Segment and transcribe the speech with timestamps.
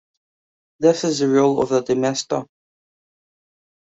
[0.79, 2.47] This is the role of the demister.